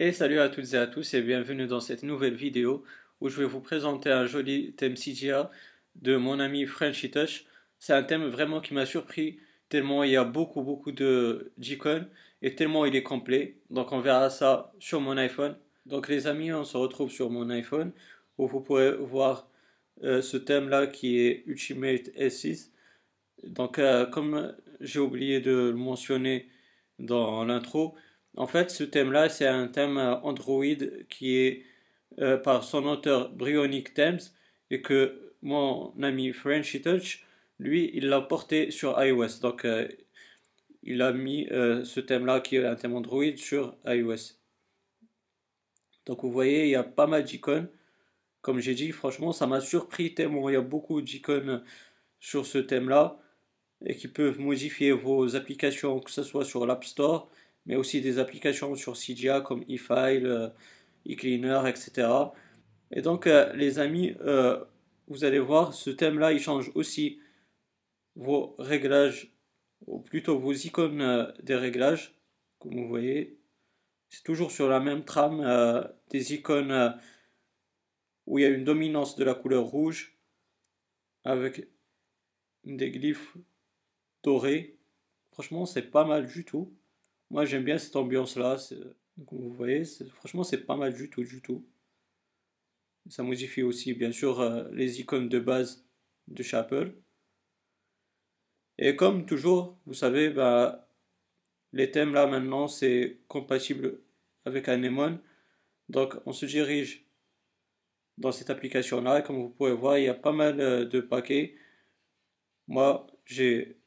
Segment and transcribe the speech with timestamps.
[0.00, 2.84] Et salut à toutes et à tous et bienvenue dans cette nouvelle vidéo
[3.20, 5.50] où je vais vous présenter un joli thème CGA
[5.96, 7.46] de mon ami Frenchy Touch.
[7.80, 12.06] C'est un thème vraiment qui m'a surpris tellement il y a beaucoup beaucoup de icônes
[12.42, 13.56] et tellement il est complet.
[13.70, 15.58] Donc on verra ça sur mon iPhone.
[15.84, 17.90] Donc les amis, on se retrouve sur mon iPhone
[18.38, 19.50] où vous pourrez voir
[20.04, 22.70] euh, ce thème là qui est Ultimate S6.
[23.42, 26.48] Donc euh, comme j'ai oublié de le mentionner
[27.00, 27.96] dans l'intro,
[28.38, 30.62] en fait, ce thème-là, c'est un thème euh, Android
[31.10, 31.64] qui est
[32.20, 34.20] euh, par son auteur Bryonic Thames
[34.70, 37.26] et que mon ami Frenchy Touch,
[37.58, 39.40] lui, il l'a porté sur iOS.
[39.42, 39.88] Donc, euh,
[40.84, 44.36] il a mis ce thème-là qui est un thème Android sur iOS.
[46.06, 47.68] Donc, vous voyez, il y a pas mal d'icônes.
[48.40, 51.64] Comme j'ai dit, franchement, ça m'a surpris tellement il y a beaucoup d'icônes
[52.20, 53.18] sur ce thème-là
[53.84, 57.28] et qui peuvent modifier vos applications, que ce soit sur l'App Store
[57.68, 60.48] mais aussi des applications sur CGA comme eFile, euh,
[61.06, 62.08] eCleaner, etc.
[62.90, 64.64] Et donc, euh, les amis, euh,
[65.06, 67.20] vous allez voir, ce thème-là, il change aussi
[68.16, 69.32] vos réglages,
[69.86, 72.18] ou plutôt vos icônes des réglages,
[72.58, 73.38] comme vous voyez.
[74.08, 76.98] C'est toujours sur la même trame des icônes
[78.26, 80.18] où il y a une dominance de la couleur rouge
[81.24, 81.68] avec
[82.64, 83.36] des glyphes
[84.24, 84.78] dorés.
[85.32, 86.72] Franchement, c'est pas mal du tout.
[87.30, 88.56] Moi, j'aime bien cette ambiance-là.
[89.16, 89.84] Vous voyez,
[90.14, 91.66] franchement, c'est pas mal du tout, du tout.
[93.08, 95.86] Ça modifie aussi, bien sûr, euh, les icônes de base
[96.28, 96.94] de Chapel.
[98.78, 100.88] Et comme toujours, vous savez, bah,
[101.72, 104.00] les thèmes là maintenant, c'est compatible
[104.44, 105.20] avec Anemone.
[105.88, 107.06] Donc, on se dirige
[108.18, 109.22] dans cette application-là.
[109.22, 111.56] Comme vous pouvez voir, il y a pas mal euh, de paquets.
[112.68, 113.78] Moi, j'ai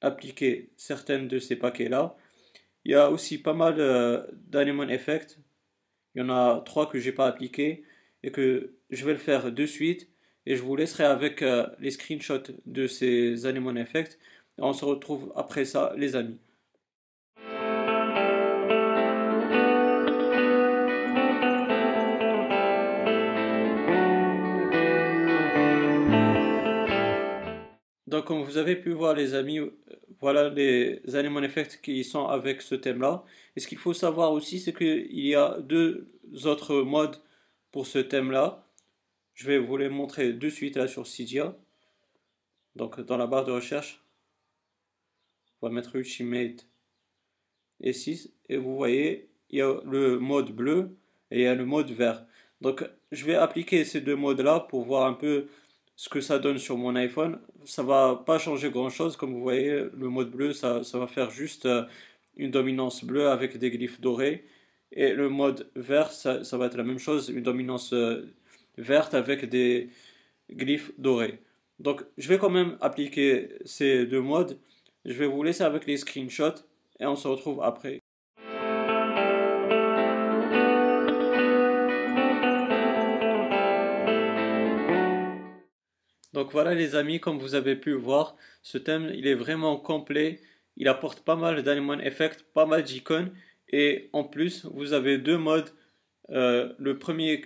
[0.00, 2.16] appliqué certaines de ces paquets-là.
[2.88, 5.38] Il y a aussi pas mal euh, d'Anemone Effect.
[6.14, 7.84] Il y en a trois que j'ai pas appliqué
[8.22, 10.08] et que je vais le faire de suite.
[10.46, 14.18] Et je vous laisserai avec euh, les screenshots de ces Anemone Effect.
[14.56, 16.38] On se retrouve après ça, les amis.
[28.06, 29.60] Donc comme vous avez pu voir les amis,
[30.20, 33.24] voilà les Anemone Effect qui sont avec ce thème-là.
[33.56, 36.08] Et ce qu'il faut savoir aussi, c'est qu'il y a deux
[36.44, 37.16] autres modes
[37.70, 38.64] pour ce thème-là.
[39.34, 41.56] Je vais vous les montrer de suite là sur Cydia.
[42.74, 44.02] Donc dans la barre de recherche,
[45.60, 46.66] on va mettre Ultimate
[47.80, 48.32] et 6.
[48.48, 50.96] Et vous voyez, il y a le mode bleu
[51.30, 52.24] et il y a le mode vert.
[52.60, 55.46] Donc je vais appliquer ces deux modes-là pour voir un peu
[55.98, 57.40] ce que ça donne sur mon iPhone.
[57.64, 61.08] Ça va pas changer grand chose, comme vous voyez, le mode bleu, ça, ça va
[61.08, 61.84] faire juste euh,
[62.36, 64.44] une dominance bleue avec des glyphes dorés.
[64.92, 68.32] Et le mode vert, ça, ça va être la même chose, une dominance euh,
[68.78, 69.90] verte avec des
[70.50, 71.40] glyphes dorés.
[71.80, 74.58] Donc je vais quand même appliquer ces deux modes.
[75.04, 76.62] Je vais vous laisser avec les screenshots
[77.00, 78.00] et on se retrouve après.
[86.32, 90.40] Donc voilà les amis, comme vous avez pu voir, ce thème il est vraiment complet.
[90.76, 93.32] Il apporte pas mal d'animal effect, pas mal d'icônes.
[93.70, 95.70] Et en plus, vous avez deux modes.
[96.30, 97.42] Euh, le premier,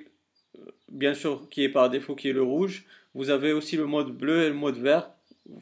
[0.56, 2.84] euh, bien sûr, qui est par défaut, qui est le rouge.
[3.14, 5.12] Vous avez aussi le mode bleu et le mode vert.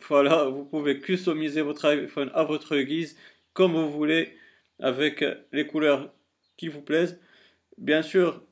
[0.09, 3.17] Voilà, vous pouvez customiser votre iPhone à votre guise,
[3.53, 4.37] comme vous voulez,
[4.79, 6.13] avec les couleurs
[6.57, 7.19] qui vous plaisent.
[7.79, 8.43] Bien sûr,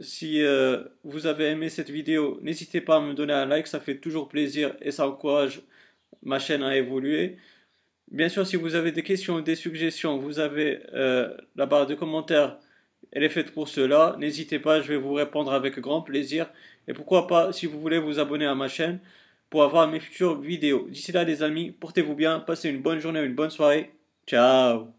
[0.00, 3.80] si euh, vous avez aimé cette vidéo, n'hésitez pas à me donner un like, ça
[3.80, 5.62] fait toujours plaisir et ça encourage
[6.22, 7.36] ma chaîne à évoluer.
[8.10, 11.86] Bien sûr, si vous avez des questions ou des suggestions, vous avez euh, la barre
[11.86, 12.58] de commentaires,
[13.12, 14.16] elle est faite pour cela.
[14.18, 16.50] N'hésitez pas, je vais vous répondre avec grand plaisir.
[16.88, 19.00] Et pourquoi pas, si vous voulez vous abonner à ma chaîne
[19.50, 20.86] pour avoir mes futures vidéos.
[20.90, 23.92] D'ici là, les amis, portez-vous bien, passez une bonne journée, une bonne soirée.
[24.26, 24.97] Ciao